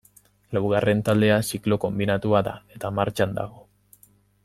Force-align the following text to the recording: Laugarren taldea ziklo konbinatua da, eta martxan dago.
Laugarren 0.57 1.03
taldea 1.09 1.35
ziklo 1.51 1.79
konbinatua 1.85 2.41
da, 2.51 2.55
eta 2.79 2.91
martxan 3.01 3.37
dago. 3.41 3.63